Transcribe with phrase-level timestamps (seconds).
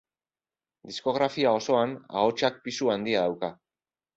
[0.91, 1.93] Diskografia osoan
[2.23, 3.53] ahotsak pisu handia dauka.